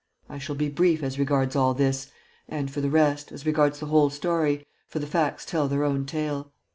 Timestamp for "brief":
0.67-1.03